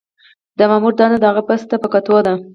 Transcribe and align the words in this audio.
د 0.57 0.59
مامور 0.69 0.93
دنده 0.99 1.17
د 1.19 1.25
هغه 1.31 1.41
بست 1.47 1.65
ته 1.71 1.77
په 1.83 1.87
کتو 1.93 2.15
ده. 2.25 2.33